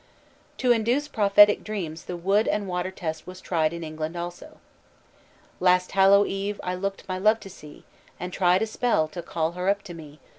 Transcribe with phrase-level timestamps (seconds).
[0.57, 4.57] _To induce prophetic dreams the wood and water test was tried in England also.
[5.59, 7.83] "Last Hallow Eve I looked my love to see,
[8.19, 10.19] And tried a spell to call her up to me.